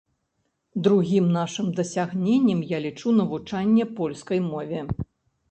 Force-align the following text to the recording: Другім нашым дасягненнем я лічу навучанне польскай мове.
Другім 0.87 1.25
нашым 1.35 1.67
дасягненнем 1.81 2.65
я 2.75 2.81
лічу 2.87 3.15
навучанне 3.19 3.85
польскай 4.01 4.43
мове. 4.51 4.81